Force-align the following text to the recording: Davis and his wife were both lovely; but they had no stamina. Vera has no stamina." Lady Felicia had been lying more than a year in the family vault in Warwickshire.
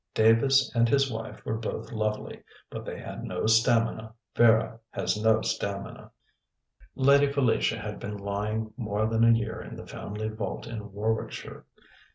Davis 0.15 0.73
and 0.73 0.89
his 0.89 1.11
wife 1.13 1.45
were 1.45 1.59
both 1.59 1.91
lovely; 1.91 2.41
but 2.71 2.85
they 2.85 2.99
had 2.99 3.23
no 3.23 3.45
stamina. 3.45 4.11
Vera 4.35 4.79
has 4.89 5.15
no 5.21 5.43
stamina." 5.43 6.09
Lady 6.95 7.31
Felicia 7.31 7.77
had 7.77 7.99
been 7.99 8.17
lying 8.17 8.73
more 8.77 9.05
than 9.05 9.23
a 9.23 9.37
year 9.37 9.61
in 9.61 9.75
the 9.75 9.85
family 9.85 10.27
vault 10.27 10.65
in 10.65 10.91
Warwickshire. 10.91 11.67